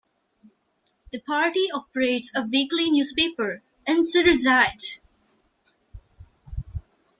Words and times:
The 1.11 1.19
party 1.19 1.67
operates 1.71 2.35
a 2.35 2.41
weekly 2.41 2.89
newspaper, 2.89 3.61
"unsere 3.87 4.33
Zeit". 4.33 4.99